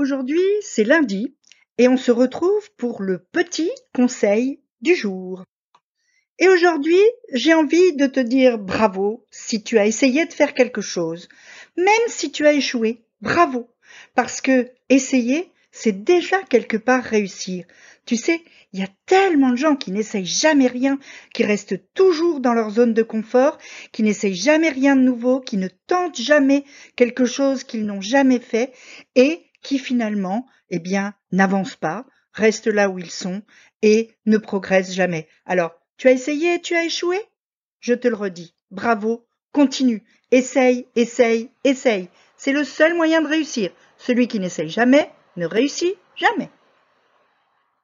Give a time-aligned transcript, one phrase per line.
[0.00, 1.34] Aujourd'hui, c'est lundi
[1.76, 5.44] et on se retrouve pour le petit conseil du jour.
[6.38, 7.02] Et aujourd'hui,
[7.34, 11.28] j'ai envie de te dire bravo si tu as essayé de faire quelque chose.
[11.76, 13.68] Même si tu as échoué, bravo.
[14.14, 17.66] Parce que essayer, c'est déjà quelque part réussir.
[18.06, 18.40] Tu sais,
[18.72, 20.98] il y a tellement de gens qui n'essayent jamais rien,
[21.34, 23.58] qui restent toujours dans leur zone de confort,
[23.92, 26.64] qui n'essayent jamais rien de nouveau, qui ne tentent jamais
[26.96, 28.72] quelque chose qu'ils n'ont jamais fait
[29.14, 33.42] et qui finalement, eh bien, n'avancent pas, restent là où ils sont
[33.82, 35.28] et ne progressent jamais.
[35.46, 37.18] Alors, tu as essayé tu as échoué?
[37.80, 42.08] Je te le redis, bravo, continue, essaye, essaye, essaye.
[42.36, 43.70] C'est le seul moyen de réussir.
[43.98, 46.50] Celui qui n'essaye jamais ne réussit jamais.